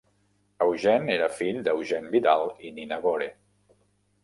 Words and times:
Eugene 0.65 1.11
era 1.17 1.27
fill 1.41 1.59
d'Eugene 1.67 2.11
Vidal 2.17 2.51
i 2.71 2.75
Nina 2.81 3.01
Gore. 3.07 3.31